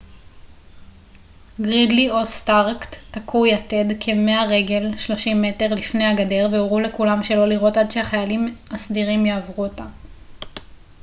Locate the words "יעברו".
9.25-9.63